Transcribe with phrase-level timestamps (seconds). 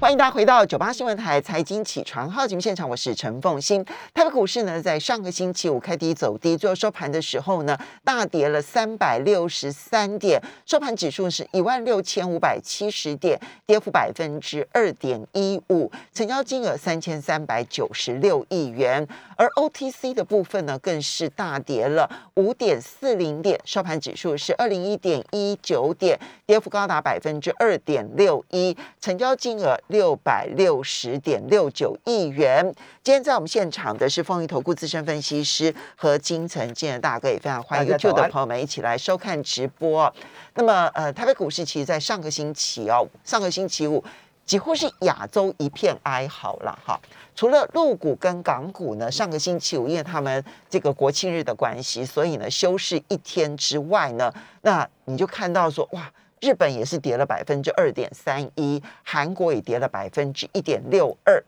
[0.00, 3.84] 欢迎大家回到九八新闻台财经起床号节目现场，我是陈凤欣。
[4.14, 19.06] 台北股市呢，在上个星期五开低走低，最后收盘的时候呢，大跌了三百六十三点，收盘指数是一万六千五百七十点，跌幅百分之二点一五，成交金额三千三百九十六亿元。
[19.36, 29.78] 而 OTC 的部分呢，更是大跌了五点四零点，收盘指数是二零一点一九点，跌幅高达百分之二点六一，成交金额。
[29.90, 32.64] 六百六十点六九亿元。
[33.02, 40.12] 今天在我们现场的是丰益投顾资深分析师和金城建的大哥，也非常欢迎 YouTube 的朋友们一起来收看直播。
[40.54, 44.02] 那么，呃，台北股市其实，在上个星期哦，上个星期五
[44.44, 46.98] 几乎是亚洲一片哀嚎了哈。
[47.34, 56.10] 除了陆股跟港股呢，上个星期五因为他们这个国庆日的关系，所以呢休市一天之外呢，那你就看到说哇。
[56.40, 61.42] 日本也是跌了百分之二点三一，韩国也跌了百分之一点六二，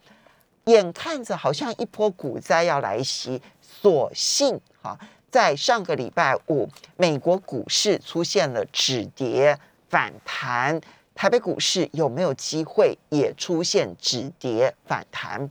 [0.65, 4.99] 眼看着好像一波股灾要来袭，所幸哈，
[5.31, 9.59] 在上个礼拜五，美国股市出现了止跌
[9.89, 10.79] 反弹，
[11.15, 15.49] 台北股市有没有机会也出现止跌反弹？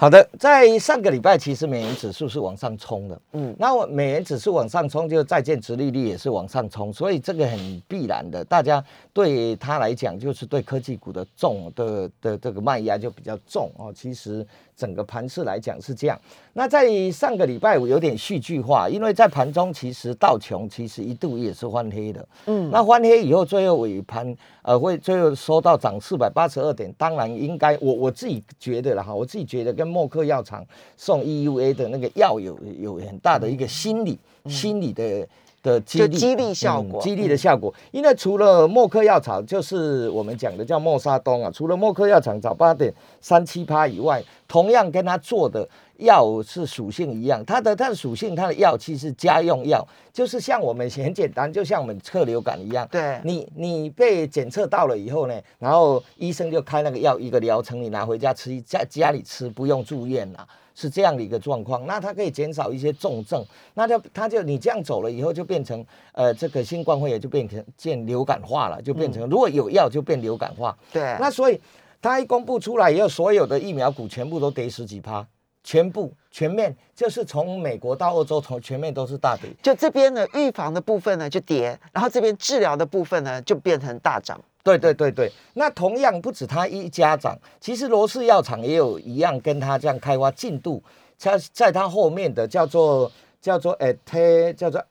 [0.00, 8.82] 好的，在上个礼拜，其实美元指数是往上冲的，嗯，那我美元指数往上冲，就债券值利率也是往上冲，所以这个很必然的，大家
[9.12, 13.92] 对它来讲，就是对科技股的重的的这个卖压就比较重哦。
[13.92, 14.46] 其实
[14.76, 16.16] 整个盘势来讲是这样。
[16.52, 30.64] 那在上个礼拜五有点戏剧化，因为在盘中其实道琼其实一度也是翻黑的，嗯，那翻黑以后，最后尾盘呃会最后收到涨四百八十二点，当然应该我我自己觉得了哈，我自己觉得跟默克药厂
[30.96, 35.26] 送 EUA 的那个药有有很大的一个心理心理的
[35.62, 37.74] 的激励激励效果，激励的效果。
[37.90, 45.68] 因为除了默克药厂，就是我们讲的叫默沙东啊，除了默克药厂早八点三七趴以外，同样跟他做的。
[45.98, 52.86] 药是属性一样，它的它的属性，它的药其实家用药，就是像我们很简单，就像我们测流感一样。
[52.88, 61.84] 对，你你被检测到了以后呢，然后医生就开那个药一个疗程，你拿回家吃，在家里吃，不用住院了，是这样的一个状况。
[61.84, 63.44] 那它可以减少一些重症，
[63.74, 70.78] 那就它就你这样走了以后，就变成呃这个新冠肺炎就变成见流感化了，就变成如果有药就变流感化。
[70.92, 71.60] 对，那所以
[72.00, 75.26] 它一公布出来以后，所有的疫苗股全部都跌十几趴。
[75.64, 79.50] 全部全面就是从美国到欧洲，从全面都是大跌。
[79.62, 84.40] 就这边呢，预防的部分呢就跌，然后这边治疗的部分呢就变成大涨。
[84.62, 90.82] 对对对对，那同样不止他一家涨，其实罗氏药厂也有一样跟他这样开发进度。
[91.18, 93.10] 在在他后面的叫做
[93.42, 94.82] 叫做 at 叫做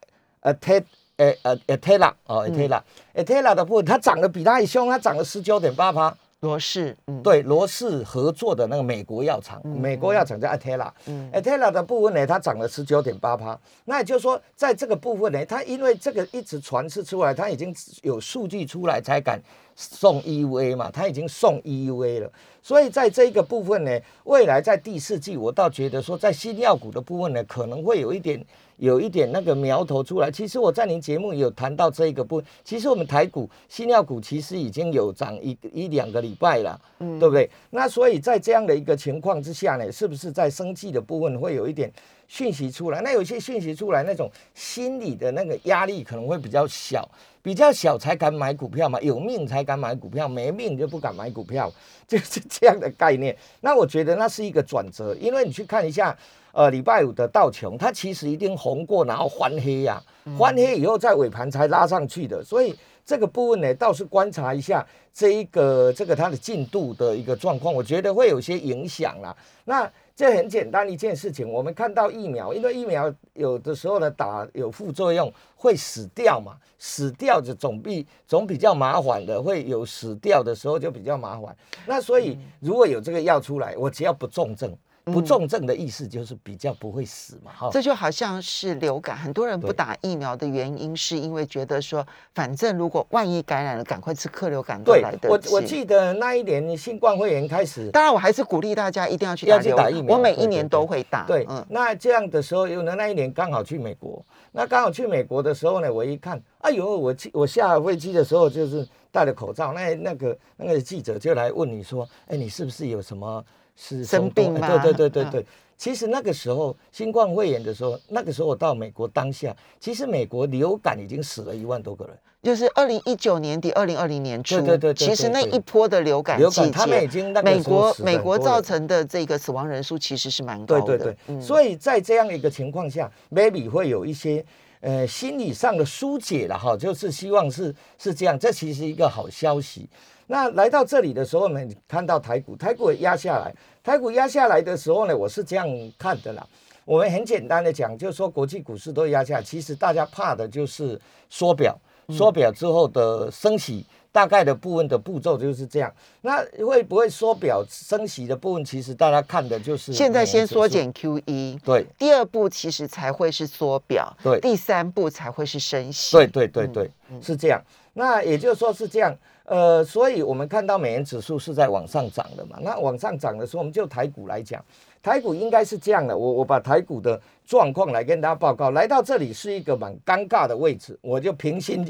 [0.43, 0.83] at
[1.15, 2.81] 呃呃 atela 哦 atela
[3.15, 6.15] atela 的部分，它涨得比它还凶，它涨了十九点八趴。
[6.41, 19.41] 罗氏，嗯，对，罗氏合作的那个美国药厂，美国药厂叫 Atela，嗯，Atela 的部分呢，它涨了十九点八趴，那也就是说，在这个部分呢，它因为这个一直传释出来，它已经有数据出来才敢
[19.75, 22.31] 送 EUA 嘛，它已经送 EUA 了，
[22.61, 28.45] 所以在这一个部分呢，未来在第四季，我倒觉得说，在新药股的部分呢，可能会有一点。
[28.77, 32.45] 有一点那个苗头出来，其实我在您节目有谈到这一个部分。
[32.63, 37.49] 其实我们台股、新药股其实已经有涨一一两个礼拜了，嗯，对不对？
[37.71, 41.91] 那所以在这样的一个情况之下呢，是不是在生计的部分会有一点
[42.27, 43.01] 讯息出来？
[43.01, 47.09] 那有些讯息出来，那种心理的那个压力可能会比较小，
[47.41, 51.71] 比较小才敢买股票嘛，有命才敢买股票，没命就不敢买股票，
[52.07, 53.35] 就是这样的概念。
[53.61, 56.17] 那我觉得那是一个转折，因为你去看一下。
[56.53, 60.01] 呃，礼拜五的道琼，它其实一定红过，然后翻黑呀，
[60.39, 64.83] 翻黑以后在尾盘才拉上去的，所以这个部分呢，倒是观察一下
[65.13, 69.35] 这一个这个它的进度的一个状况，我觉得会有些影响啦。
[69.65, 81.55] 那这很简单一件事情，我们看到疫苗，因为疫苗有的时候呢打有副作用，会死掉嘛，死掉就总比总比较麻烦的，会有死掉的时候就比较麻烦。
[81.85, 84.75] 那所以如果有这个药出来，我只要不重症。
[85.11, 92.05] 不重症的意思就是比较不会死嘛，哈，这就好像是流感，很多人不打疫苗的原因是因为觉得说，
[92.35, 95.49] 反正如果万一感染了，赶快吃克流感都来得及。
[95.49, 101.23] 我我记得那一年新冠肺炎开始，当然我还是鼓励大家一定要去要去打疫苗，我每一年都会打。
[101.25, 108.87] 对，嗯，那这样的时候，有的那一年刚好去美国，那刚好去美国的时候呢，我一看，哎呦，我去我下飞机的时候就是。
[109.09, 113.43] 戴了口罩，那那个那个记者就来问你说，哎，你是不是有什么
[113.77, 114.67] 是生病吗？
[114.79, 115.45] 对对对对对。
[115.77, 122.17] 其实那个时候新冠肺炎的时候，那个时候我到美国当下，其实美国流感已经死了一万多个人。
[122.41, 130.97] 就是二零一九年底、二零二零年初，对对对，其实那一波的流感季节，美国美国造成的这个死亡人数其实是蛮高的。
[130.97, 134.43] 对对对，所以在这样一个情况下，maybe 会有一些
[134.79, 139.89] 呃心理上的疏解了哈，就是希望是是这样，这其实一个好消息。
[140.27, 145.65] 那来到这里的时候呢，你看到台股，台股压下来，台股压下来的时候呢，我是这样
[145.97, 146.45] 看的啦。
[146.83, 151.77] 我们很简单的讲，就是说国际股市都压下，其实大家怕的就是缩表，
[152.09, 155.93] 缩表之后的升息，大概的部分的步骤就是这样。
[156.21, 166.91] 那会不会缩表升息的部分，其实大家看的就是现在先缩减 Q E，对，第二步其实才会是缩表，对，第三步才会是升息，对对对对，
[167.21, 167.61] 是这样。
[167.97, 169.17] 那也就是说是这样。
[169.45, 172.59] 呃，所以我们看到美元指数是在往上涨的嘛？
[172.61, 174.63] 那往上涨的时候，我们就台股来讲，
[175.01, 176.15] 台股应该是这样的。
[176.15, 178.71] 我我把台股的状况来跟大家报告。
[178.71, 181.83] 来到这里是一个蛮尴尬的位置，我就平心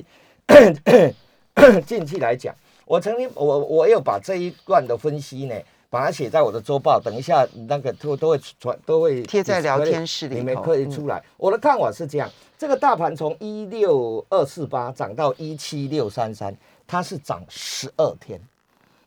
[1.86, 2.56] 静气 来讲。
[2.86, 5.56] 我曾经我我有把这一段的分析呢，
[5.90, 7.00] 把它写在我的周报。
[7.00, 11.24] 等一下那个都都会传都会贴在聊天室里面可以出来。
[11.38, 16.56] 我的看法是这样：这个大盘从一六二四八涨到一七六三三。
[16.90, 18.40] 它是涨十二天，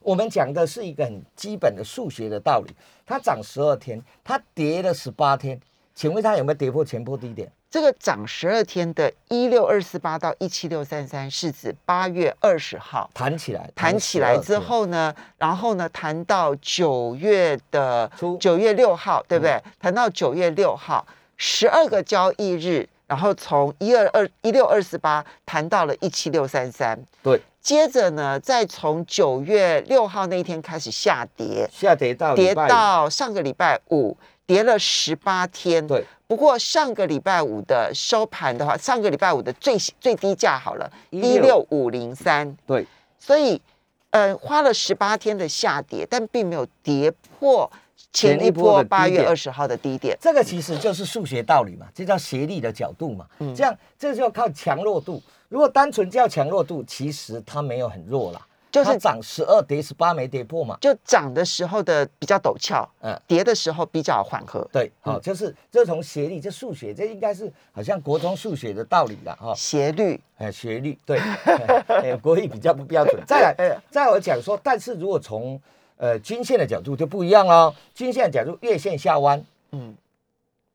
[0.01, 2.75] 我们讲的是一个很基本的数学的道理。
[3.07, 5.59] 它涨十二天，它跌了十八天，
[5.95, 7.51] 请问它有没有跌破前波低点？
[7.71, 13.09] 这个涨十二天的一六二四八到一七六三三是指八月二十号。
[13.15, 19.63] 弹起来，弹起来之后呢，然后呢弹到九月的九月六号，对不对？
[19.79, 21.07] 弹到九月六号，
[21.37, 27.41] 十二个交易日，然后从一二二一六二四八弹到了一七六三三，对。
[27.61, 34.17] 接着呢，再从九月六号那一天开始下跌，下跌到跌到上个礼拜五，
[34.51, 35.87] 跌了十八天。
[35.87, 42.57] 对，不过上个礼拜五的收盘的话，上个礼拜五的最最低价好了，一六五零三。
[42.67, 42.85] 对，
[43.17, 43.63] 所以
[44.11, 47.71] 呃，花了十八天的下跌，但并没有跌破
[48.13, 50.19] 前一波八月二十号的低点。
[50.21, 53.25] 这个其实就是数学道理嘛，这叫斜率的角度嘛。
[53.39, 55.23] 嗯，这样这就要靠强弱度。
[55.49, 71.19] 如果单纯叫强弱度，其实它没有很弱啦，就是涨十二跌十八没跌破嘛，就涨的时候的比较陡峭，嗯，跌的时候比较缓和，对，好，就是这从斜率，这数学，这应该是好像国中数学的道理了哈，斜率，哎，斜率，对，
[71.89, 73.23] 哎国语比较不标准。
[73.27, 75.61] 再来， 再我讲说，但是如果从
[75.97, 79.95] 呃均线的角度就不一样哦，均线角度月线下弯，嗯，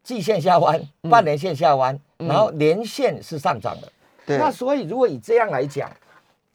[0.04, 3.92] 季线下弯，半年线下弯，然后年线是上涨的。
[4.26, 4.38] 对。
[4.38, 5.90] 那所以，如果以这样来讲，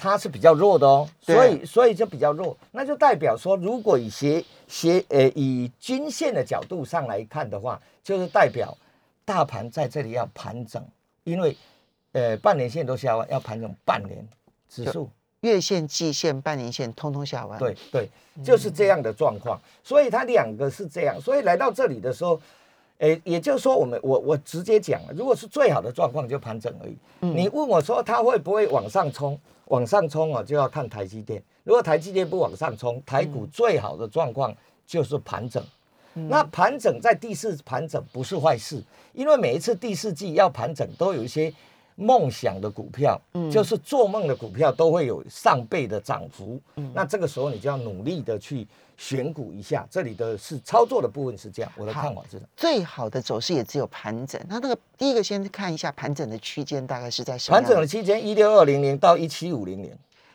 [0.01, 8.77] 它是比较弱的哦，所以所以就比较弱，那就代表说，如果以斜斜呃以均线的角度上来看的话，就是代表
[9.25, 10.83] 大盘在这里要盘整，
[11.25, 11.55] 因为
[12.13, 14.27] 呃半年线都下弯，要盘整半年
[14.69, 15.11] 指数，
[15.43, 18.09] 月线、季线、半年线通通下完，对对，
[18.43, 22.41] 就是这样的状况，所以它两个是这样，所以来到这里的时候。
[23.01, 26.97] 诶，也就是说，我们我我直接讲，如果是最好的状况，就盘整而已。
[27.21, 29.39] 你问我说它会不会往上冲？
[29.67, 31.43] 往上冲啊，就要看台积电。
[31.65, 34.55] 如果台积电不往上冲，台股最好的状况
[34.87, 35.63] 就是盘整。
[36.13, 38.83] 那盘整在第四盘整不是坏事，
[39.15, 41.51] 因为每一次第四季要盘整，都有一些
[41.95, 43.19] 梦想的股票，
[43.51, 46.61] 就是做梦的股票都会有上倍的涨幅。
[46.93, 48.67] 那这个时候你就要努力的去。
[49.01, 54.39] 选股一下，这里的是操作的部分是这样，我的看法是最好的走势也只有盘整。
[54.47, 57.59] 那那个第一个先看一下盘整的区间大概是在什么？
[57.59, 59.91] 盘整的区间一六二零零到一七五零零，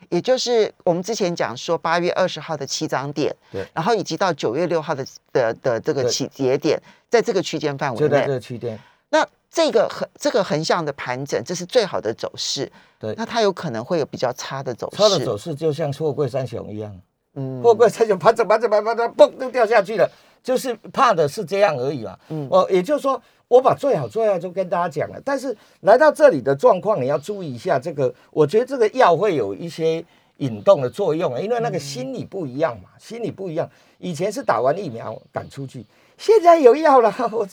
[0.09, 8.79] 也就是我们之前讲说八月二十号的起涨点，对，然后以及到九月六号的的的这个起节点，在这个区间范围内，就在这个区间。
[9.09, 12.71] 那这个横这个横向的盘整，这是最好的走势。
[12.97, 16.99] 对，那它有可能会有比较差的走势，差的走势就像错柜三雄一样。
[17.35, 20.09] 嗯，货柜才就盘整盘整盘整盘嘣都掉下去了，
[20.41, 22.17] 就是怕的是这样而已嘛。
[22.29, 28.13] 嗯，哦，也就是说，我把最好最好就跟大家讲了，但是来到这里的状况，你要注意一下这个。
[28.31, 30.03] 我觉得这个药会有一些
[30.37, 33.69] 引动的作用，因为那个心理不一样嘛，心理不一样。
[33.99, 35.85] 以前是打完疫苗赶出去，
[36.17, 37.47] 现在有药了，我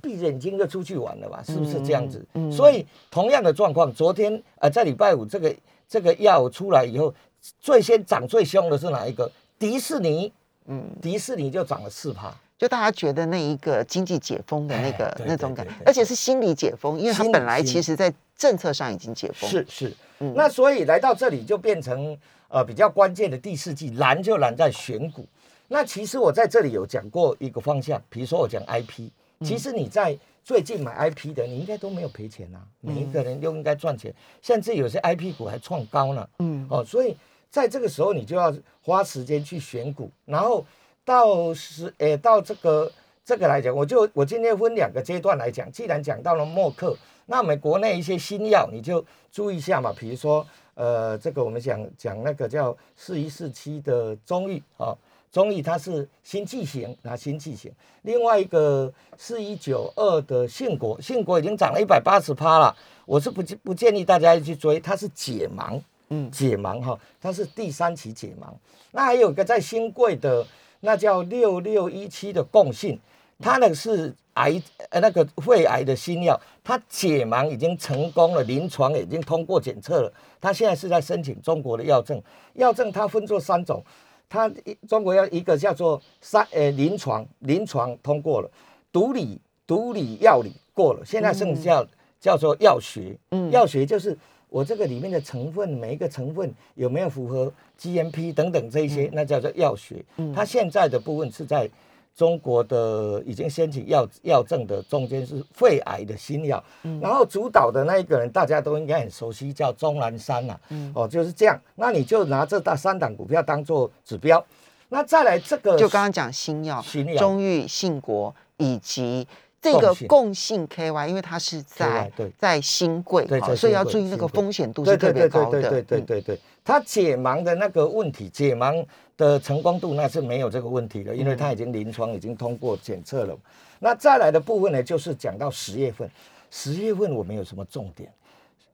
[0.00, 1.42] 闭眼睛就出去玩了吧？
[1.44, 2.24] 是不是这样子？
[2.34, 5.54] 嗯，所以同样的状况，昨天呃在礼拜五这个
[5.86, 7.14] 这个药出来以后。
[7.60, 9.30] 最先涨最凶的是哪一个？
[9.58, 10.32] 迪士尼，
[10.66, 12.34] 嗯，迪士尼就涨了四趴。
[12.58, 19.48] 就大家觉得那一个经济解封的那个哎那种感而且是心理解封，因为它本来其实在政策上已经解封。
[19.48, 22.16] 是是，嗯那所以来到这里就变成
[22.48, 25.26] 呃比较关键的第四季，难就难在选股。
[25.68, 29.10] 那其实我在这里有讲过一个方向，比如说我讲 IP，
[29.40, 36.26] 其嗯实你在最近买 IP 的，你应该都没有赔钱啊，每一嗯个人都应该赚钱，甚至有些 IP 股还创高呢。
[36.38, 37.14] 嗯，哦，所以
[37.50, 40.64] 在这个时候你就要花时间去选股，然后
[41.04, 42.90] 到是诶到这个
[43.24, 45.70] 这个来讲，我就我今天分两个阶段来讲。
[45.72, 54.96] 既然讲到了默克，那我们国内一些新药你就注意一下嘛，比如说呃这个我们讲讲那个叫四一四七的中裕啊。
[55.32, 57.70] 中裕它是新剂型啊，新剂型。
[58.02, 62.74] 另外一个四一九二的信国，信国已经涨了一百八十趴了。
[63.04, 68.46] 我是不不建议大家去追，它是解盲，嗯解盲哈，它是第三期解盲。
[68.92, 70.46] 那还有一个在新贵的，
[70.80, 72.98] 那叫六六一七的共性，
[73.38, 82.22] 它那个是癌呃那个肺癌的新药，它解盲已经成功了，临床已经通过检测了，它现在是在申请中国的药证，
[82.54, 83.82] 药证它分作三种。
[84.28, 88.50] 它一中国要一个叫做三呃临床临床通过了，
[88.90, 91.86] 毒理毒理药理过了，现在剩下
[92.20, 94.18] 叫做药学，嗯药学就是
[94.56, 100.02] 我这个里面的成分每一个成分有没有符合 GMP 等等这一些，那叫做药学。
[100.34, 101.68] 它现在的部分是在
[102.14, 106.64] 中国的已经掀起药药证的中间是肺癌的新药，
[107.02, 110.58] 然后主导的那一个人大家都应该很熟悉，叫钟南山呐、
[110.94, 111.60] 哦，就是这样。
[111.74, 114.42] 那你就拿这大三档股票当做指标，
[114.88, 119.28] 那再来这个就刚刚讲新药、新药中裕、信国以及
[119.60, 122.30] 这个共性 KY，因为它是在对。
[122.38, 125.60] 在新贵，所以要注意那个风险度是特别高的。
[125.70, 128.84] 对对对对，它解盲的那个问题，解盲
[129.16, 133.36] 的成功度那是没有这个问题的，因为它已经临床已经通过检测了。
[133.80, 136.08] 那再来的部分呢，就是讲到十月份，
[136.50, 138.08] 十月份我们有什么重点？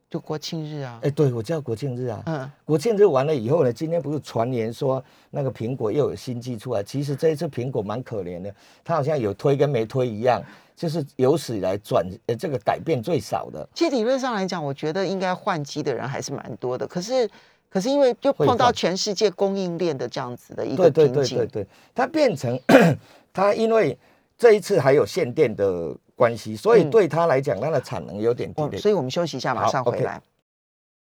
[0.09, 6.83] 就国庆日啊，哎，对我叫国庆日啊，嗯，国庆日完了以后呢，今天不是传言说那个苹果又有新机出来？
[6.83, 10.39] 其实这一次苹果蛮可怜的，它好像有推跟没推一样，
[10.75, 13.67] 就是有史以来转呃这个改变最少的。
[13.73, 16.87] 其实理论上来讲，我觉得应该换机的人还是蛮多的。
[16.87, 17.29] 可是，
[17.69, 22.59] 可是因为就碰到全世界供应链的这样子的一个对对瓶颈，对对对，它变成
[23.31, 23.97] 它因为
[24.37, 30.21] 这一次还有限电的关系，所以嗯对它来讲，它的产能有点低所以我们休息一下，马上回来。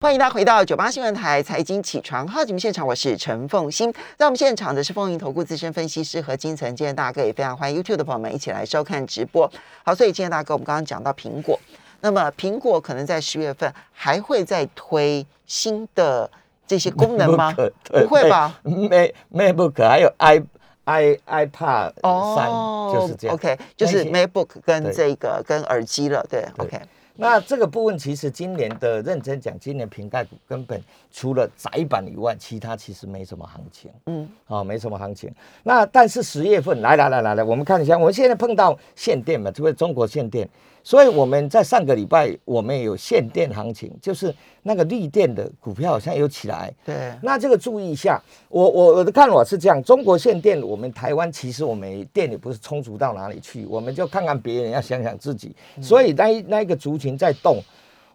[0.03, 3.93] 欢迎大家回到九八新闻台财经起床号节目现场，我是陈凤欣。
[4.17, 9.47] 在我们现场的是风云投顾资深分析师和金城，今天大哥也非常欢迎 YouTube 的朋友们一起来收看直播。
[9.85, 11.61] 好，所以今天大哥我们刚刚讲到苹果，
[12.01, 16.31] 那么苹果可能在十月份还会再推新的
[16.67, 17.55] 这些功能吗
[17.93, 20.43] 不会吧？？Mac MacBook 还有 i
[20.85, 21.93] i iPad
[22.35, 22.49] 三、
[22.91, 23.35] 就是这样。
[23.35, 26.81] 哦 OK，就是 MacBook 跟对这个跟耳机了，对对，OK，
[27.21, 33.91] 那这个部分其实今年的认真讲，今年瓶盖股根本除了窄板以外，其他其实没什么行情。
[34.07, 35.31] 嗯，哦，没什么行情。
[35.63, 40.49] 那但是十月份来来来来来，我们看一下，我们现在碰到限电嘛，这个中国限电，
[40.83, 46.73] 所以我们在上个礼拜我们有限电行情，就是那个绿电的股票好像有起来。
[46.85, 55.55] 对，那这个注意一下，我我我的看法是这样：中国限电，我们台湾其实我们电也不是充足到哪里去，我们就看看别人，要想想自己。
[55.81, 57.63] 所以那一那一个族群在动，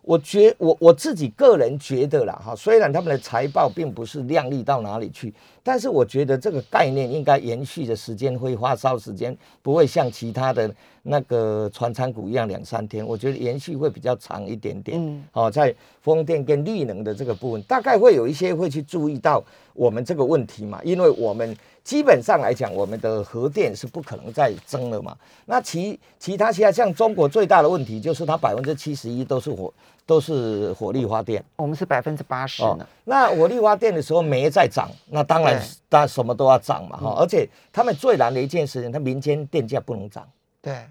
[0.02, 5.34] 我觉我我自己个人觉得啦哈，虽然他们的财报并不是亮丽到哪里去，
[5.66, 15.00] 但是我觉得这个概念应该延续的时间会发烧时间不会像其他的那个传产股一样两三天，我觉得延续会比较长一点点。
[15.02, 19.44] 嗯哦，在风电跟绿能的这个部分，大概会有一些会去注意到
[19.74, 25.18] 我们这个问题嘛，因为我们基本上来讲，我们的核电是不可能再增了嘛。
[25.48, 29.74] 那其其他其他像中国最大的问题就是它百分之七十一都是火
[30.06, 32.78] 都是火力发电我们是百分之八十哦，。
[33.06, 40.28] 那火力发电的时候煤在涨，那当然对当然什么都要涨嘛哈、而且他们最难的一件事情，它民间电价不能涨。
[40.62, 40.84] 对，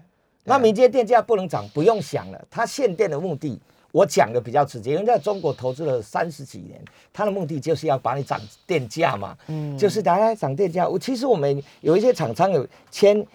[0.43, 2.45] 那民间电价不能涨，不用想了。
[2.49, 3.59] 它限电的目的，
[3.91, 6.81] 我讲的比较直接，因为在中国投资了三十几年，
[7.13, 10.87] 它的目的就是要把你涨电价嘛，嗯就是大家涨电价。
[10.87, 13.25] 我其实我们有一些厂商有签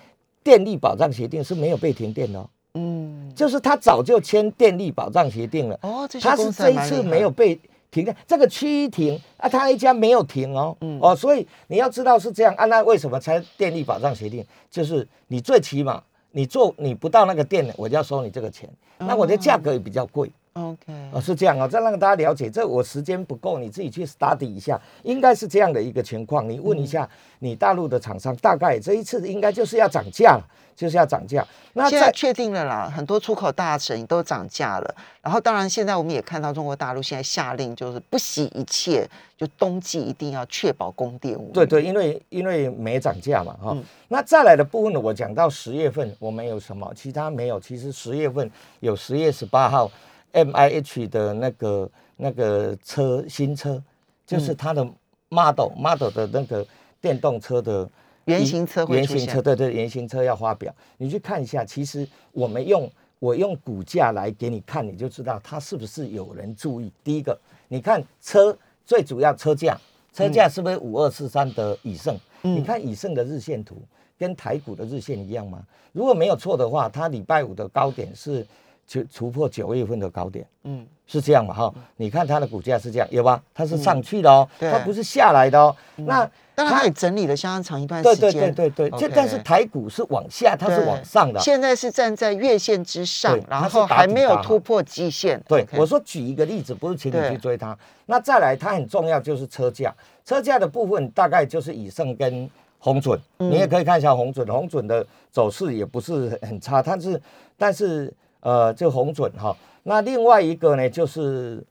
[0.43, 7.59] 电力保障协定是没有被停电的、哦，嗯，就是他早就签电力保障协定了，哦，这他是这一次没有被
[7.91, 10.99] 停的，这个区域停啊，他一家没有停哦，嗯。
[11.01, 14.45] 哦，所以你要知道是这样啊，那为什么才电力保障协定？
[14.71, 20.31] 就是你最起码你做你不到那个电，我就要收你这个钱，那我的价格也比较贵。
[20.55, 22.51] OK，哦，是这样哦，再让大家了解。
[22.51, 26.49] 这我时间不够，你自己去 study 一下，应该是这样的一个情况。
[26.49, 31.47] 你问一下你大陆的厂商，大概这一次应该就是要涨价了，就是要涨价。
[31.75, 34.95] 那现在确定了啦，很多出口大省都涨价了。
[35.23, 41.39] 然后当然现在我们也看到中国大陆现在下令，就是不惜一切，就冬季一定要确保供电。
[41.53, 43.77] 对对，因为因为没涨价嘛，哈。
[44.09, 47.61] 那再来的部分呢，我讲到十月份我们有什么，其他没有。
[47.61, 49.89] 其实十月份有十月十八号。
[50.33, 53.83] M I H 的那个那个车新车，
[54.27, 54.85] 就是它的
[55.29, 56.65] model model 的那个
[57.01, 57.89] 电动车的
[58.27, 61.65] 原型车，原型车对对，原型车要发表，你去看一下。
[61.65, 66.93] 其实我们用我用股价来给你看，你就知道它是不是有人注意。
[67.03, 68.57] 第一个，你看车
[68.87, 69.77] 最主要车价，
[70.13, 72.17] 车价是不是五二四三的以盛？
[72.43, 73.83] 你看以盛的日线图
[74.19, 75.63] 跟台股的日线一样吗？
[75.93, 78.47] 如果没有错的话，它礼拜五的高点是。
[78.91, 81.55] 就突破九月份的高点，嗯，是这样嘛？
[81.55, 83.41] 哈，你看它的股价是这样，有吧？
[83.55, 85.77] 它是上去的哦，它不是下来的哦。
[85.95, 88.99] 那当然它也整理了相当长一段时间，对对对对对。
[88.99, 91.39] 就但是台股是往下，它是往上的。
[91.39, 95.41] 现在是站在月线之上，然后还没有突破季线。
[95.47, 97.79] 对，我说举一个例子，不是请你去追它。
[98.07, 99.95] 那再来，它很重要就是车价，
[100.25, 107.23] 车价的部分大概就是以盛跟红准，你也可以看一下红准，红准的走势也不是很差，但是
[107.57, 108.13] 但是。
[108.41, 111.63] 呃，这红准哈，那另外一个呢，就是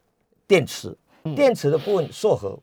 [0.48, 0.96] 电池，
[1.36, 2.58] 电池的部分硕和，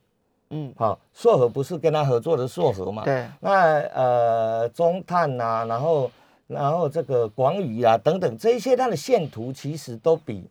[0.50, 3.04] 嗯，好，硕和不是跟他合作的硕和嘛？
[3.04, 3.26] 对。
[3.40, 6.10] 那呃，中碳呐，然后
[6.46, 10.48] 然后这个广宇啊等等这一些，它的线图其实都比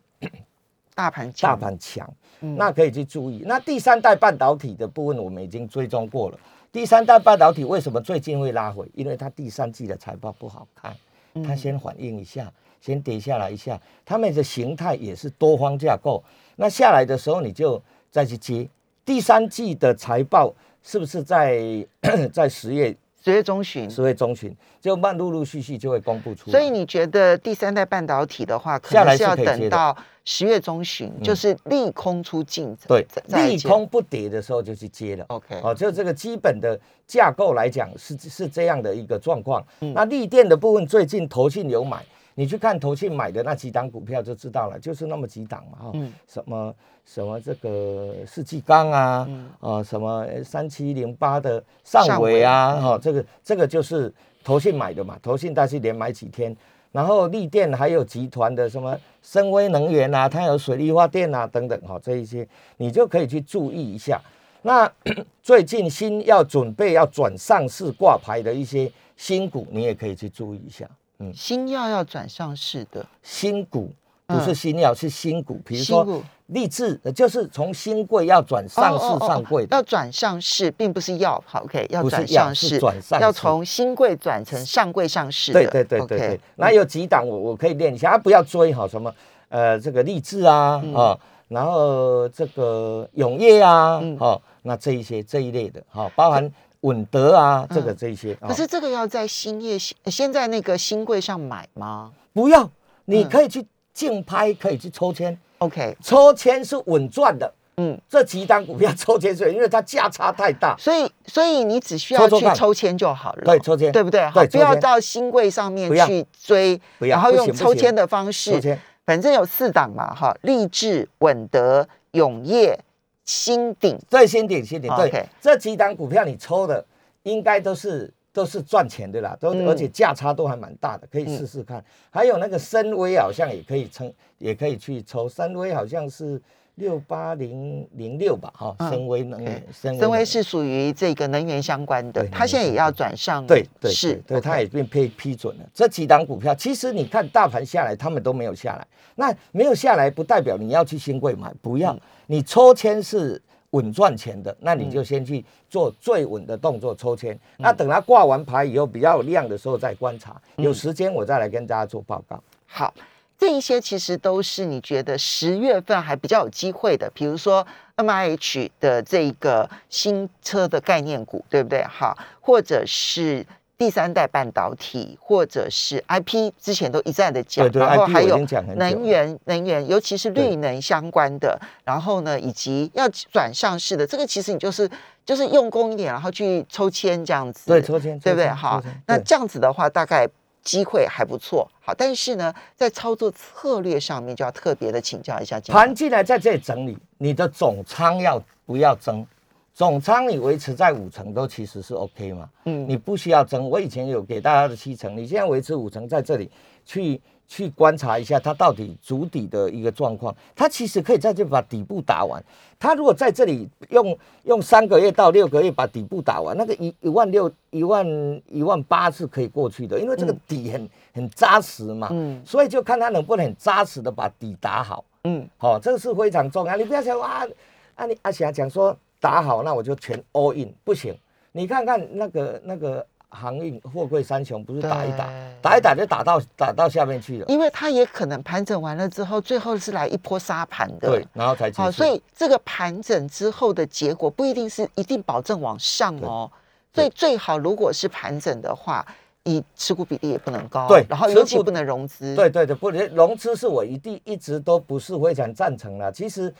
[0.94, 2.08] 大盘大盘强，
[2.40, 3.42] 那可以去注意。
[3.46, 6.38] 那第三代半导体的部分，我们已经追踪过了。
[6.70, 8.86] 第三代半导体为什么最近会拉回？
[8.92, 10.94] 因为它第三季的财报不好看，
[11.42, 12.52] 它先反映一下。
[12.80, 16.22] 先跌下来一下，他们的形态也是多方架构。
[16.56, 18.68] 那下来的时候，你就再去接
[19.04, 21.60] 第三季的财报，是不是在
[22.32, 23.90] 在十月十月中旬？
[23.90, 26.50] 十月中旬就慢陆陆续续就会公布出。
[26.50, 35.24] 所以你觉得第三代半导体的话，可能是要等到十月中旬，就是利空出尽，对，利空不跌的时候就去接了。
[35.28, 39.62] OK，哦，就这个基本的架构来讲是是这样的一个状况。
[39.80, 42.02] 那利电的部分最近投信有买。
[42.38, 46.74] 你去看投信买的那几档股票就知道了，就是那么几档嘛，哈，什么
[47.06, 49.28] 什么这个世纪钢啊，
[49.58, 54.12] 啊，什么三七零八的上尾啊，哈，这个这个就是
[54.44, 56.54] 投信买的嘛，投信大概连买几天，
[56.92, 62.46] 然后利电还有集团的什么深威能源啊，它有水利发电啊等等，哈，这一些
[62.76, 64.20] 你就可以去注意一下。
[64.60, 64.86] 那
[65.42, 70.86] 最近新要准备要转上市挂牌的一些新股，你也可以去注意一下。
[71.18, 73.90] 嗯，新药要转上市的新股
[74.26, 75.60] 不是新药，是新股。
[75.64, 81.42] 比如说立志，就是从新贵要转上市上柜，要转上市，并不是药。
[81.46, 85.52] 好，OK，要转上市，转上要从新贵转成上柜上市。
[85.52, 86.40] 对对对对对。
[86.56, 89.12] 那有几档我我可以练一下，啊不要追哈，什么
[89.48, 96.52] 呃这个立志啊啊，然后这个永业啊，好，那这一些这一类的，好，包含。
[96.86, 102.12] 稳德啊，这个这些，可是这个要在新业先在那个新柜上买吗？
[102.32, 102.70] 不要，
[103.06, 105.36] 你可以去竞拍，可以去抽签。
[105.58, 107.52] OK，抽签是稳赚的。
[107.78, 113.42] 嗯，这几档股票抽签是因为它价差太大，所以所以你只需要去抽签就好了。
[113.44, 114.24] 对，抽签，对不对？
[114.30, 118.78] 好，不要到新柜上面去追，然后用抽签的方式。
[119.04, 122.78] 反正有四档嘛，哈，立志、稳德、永业。
[123.26, 126.82] 新顶对，新顶新顶对，这几档股票你抽的
[127.24, 131.84] 应该都是都是赚钱的啦，都而且价差都还蛮大的，可以试试看。
[132.08, 135.28] 还有那个深威好像也可以称，也可以去抽。
[135.28, 136.40] 深威好像是
[136.76, 145.64] 六八零零六吧，哈，深威能源，深威是属于这个能源相关的，它现在也要转上对对是，对，它也被批批准了。
[145.72, 151.98] 这几档股票其实你看大盘下来，他们都没有下来，那没有下来不代表你要去新贵买，不要。
[152.26, 157.38] 你抽签是稳赚钱的，那你就先去做最稳的动作抽签。
[157.56, 162.38] 那等它挂完牌以后比较有量的时候再观察，有时间我再来跟大家做报告。
[162.66, 162.92] 好，
[163.38, 171.84] 这一些其实都是你觉得十月份还比较有机会的，比如说 M I H 的这个新车的概念股，对不对？
[171.84, 173.46] 哈，或者是。
[173.78, 178.38] 第三代半导体或者是 IP，之前都一再的讲，然后还有
[178.74, 184.88] 能源、能源，尤其是绿能相关的，然后呢，以及要转上市的，这个其实你就是
[185.26, 188.48] 就是用功一点，然后去抽签这样子，对，抽签，对不对？
[188.48, 190.26] 好，那这样子的话，大概
[190.66, 195.60] 机会还不错，好，但是呢，在操作策略上面就要特别的请教一下。
[195.60, 199.24] 盘进来在这里整理，你的总仓要不要增？
[199.72, 203.70] 总仓你维持在五成都其实是 OK 嘛，嗯，你不需要增。
[203.70, 206.50] 我以前有给大家的七成，你现在维持五成在这里
[206.84, 210.34] 去去观察一下它到底足底的一个状况。
[210.54, 212.42] 它其实可以在这把底部打完。
[212.78, 218.06] 它如果在这里用用三个月到六个月把底部打完，那个一一万六一万
[218.50, 226.76] 一万八是可以过去的，因为这个底很很扎实嘛，嗯，所以就看它能不能很扎实的把底打好，嗯，好，这个是非常重要。
[226.76, 227.46] 你不要想哇，
[227.94, 228.96] 啊你阿霞讲说。
[229.18, 231.12] 打好，那我就全 all in，不行。
[231.50, 235.28] 你看看那个那个航运货柜三雄，不是打一打，
[235.60, 237.46] 打一打就打到打到下面去了。
[237.48, 241.08] 因为它也可能盘整完了之后，最后是来一波杀盘的。
[241.08, 241.90] 对，然后才好。
[241.90, 246.50] 所以这个盘整之后的结果不一定是一定保证往上哦。
[246.94, 249.04] 所以最好如果是盘整的话，
[249.42, 250.88] 你持股比例也不能高。
[250.88, 252.34] 对，然后尤其不能融资。
[252.34, 256.10] 对对对，不能融资是我一定一直都不是非常赞成的。
[256.12, 256.54] 其实。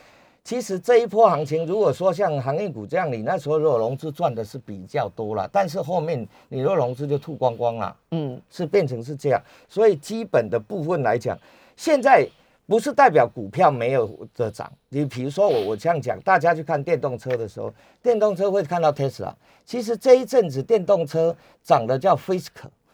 [0.47, 9.43] 其实这一波行情，如果说像行业股这样，你那时候如果融资赚的是比较多了，但是后面你若融资就吐光光了，嗯，是变成是这样。
[9.69, 11.37] 所以基本的部分来讲，
[11.77, 12.25] 现在
[12.65, 14.73] 不是代表股票没有的涨。
[14.89, 19.35] 你比如说我我这样讲，大家去看电动车的时候，电动车会看到 Tesla。
[19.65, 22.15] 其实这一阵子电动车涨的叫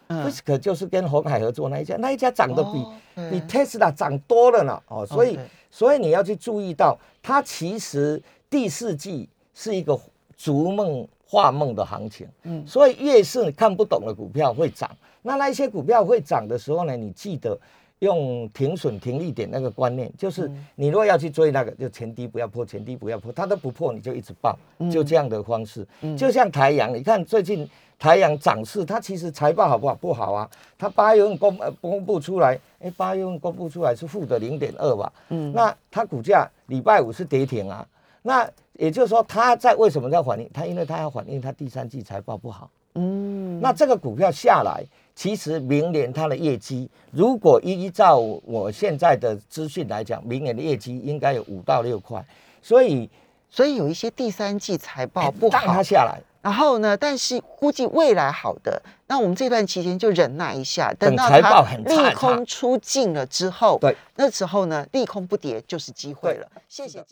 [0.08, 2.84] Fisker，Fisker 就是跟红海合作那一家，那一家涨得比
[3.30, 4.82] 比 Tesla 涨多了呢。
[4.88, 5.38] 哦，所以。
[5.74, 9.98] 所以你要去注意到，它其实第四季是一个
[10.36, 14.90] 逐梦画梦的行情，嗯，所以越是看不懂的股票会涨，
[15.22, 17.58] 那那一些股票会涨的时候呢，你记得
[18.00, 24.54] 用停损停利点那个观念，就是你如果要去追那个，就前低不要破，前低不要破，它都不破你就一直爆，
[24.92, 25.88] 就这样的方式，
[26.18, 27.66] 就像台阳，你看最近。
[28.02, 29.94] 太阳涨势，它其实财报好不好？
[29.94, 30.50] 不好啊。
[30.76, 35.12] 它八月份公呃公布出来，哎，八月份公布出来是负的零点二吧。
[35.28, 35.52] 嗯。
[35.52, 37.86] 那它股价礼拜五是跌停啊。
[38.22, 40.50] 那也就是说，它在为什么在反应？
[40.52, 42.68] 它因为它要反映它第三季财报不好。
[42.96, 43.60] 嗯。
[43.60, 44.82] 那这个股票下来，
[45.14, 52.20] 其实明年它的业绩，如果依照我现在的资讯来讲，明年的业绩应该有五到六块。
[52.60, 53.08] 所以，
[53.48, 56.20] 所以有一些第三季财报不好，它下来。
[56.42, 56.96] 然后呢？
[56.96, 66.46] 但是估计未来好的，那我们这段期间就忍耐一下，等到它利空出尽了之后，对，那时候呢，利空不跌就是机会了。
[66.68, 67.02] 谢谢。